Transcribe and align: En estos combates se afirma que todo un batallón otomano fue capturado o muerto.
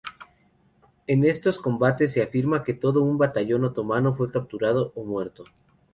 En 1.05 1.23
estos 1.23 1.59
combates 1.59 2.11
se 2.11 2.23
afirma 2.23 2.63
que 2.63 2.73
todo 2.73 3.03
un 3.03 3.19
batallón 3.19 3.65
otomano 3.65 4.13
fue 4.15 4.31
capturado 4.31 4.91
o 4.95 5.03
muerto. 5.03 5.45